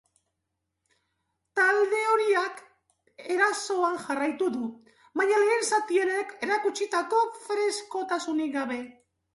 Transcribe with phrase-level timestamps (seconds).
[1.59, 2.63] Talde horiak
[3.35, 4.71] erasoan jarraitu du,
[5.23, 6.15] baina lehen zatian
[6.51, 8.85] erakutsitako freskotasunik gabe.